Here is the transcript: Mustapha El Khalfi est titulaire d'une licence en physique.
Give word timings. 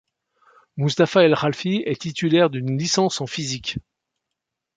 Mustapha 0.77 1.21
El 1.23 1.35
Khalfi 1.35 1.83
est 1.85 2.01
titulaire 2.01 2.49
d'une 2.49 2.75
licence 2.75 3.21
en 3.21 3.27
physique. 3.27 3.77